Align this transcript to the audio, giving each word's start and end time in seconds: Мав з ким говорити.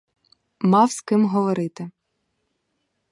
Мав 0.59 0.91
з 0.91 1.01
ким 1.01 1.25
говорити. 1.25 1.91